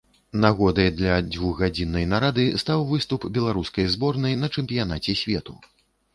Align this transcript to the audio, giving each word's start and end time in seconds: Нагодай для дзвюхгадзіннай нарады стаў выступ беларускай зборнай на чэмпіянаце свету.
Нагодай 0.43 0.87
для 1.01 1.17
дзвюхгадзіннай 1.33 2.07
нарады 2.13 2.47
стаў 2.65 2.87
выступ 2.93 3.29
беларускай 3.37 3.93
зборнай 3.93 4.35
на 4.47 4.53
чэмпіянаце 4.59 5.19
свету. 5.23 5.61